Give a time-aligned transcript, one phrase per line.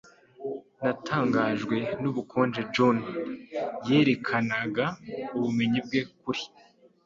[0.81, 2.97] Natangajwe n'ubukonje John
[3.87, 4.85] yerekanaga
[5.35, 6.41] ubumenyi bwe kuri